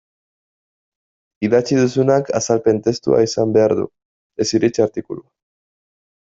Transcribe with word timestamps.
Idatzi 1.49 1.77
duzunak 1.79 2.31
azalpen 2.39 2.79
testua 2.87 3.19
izan 3.27 3.53
behar 3.59 3.77
du, 3.81 3.87
ez 4.45 4.49
iritzi 4.61 4.87
artikulua. 4.89 5.29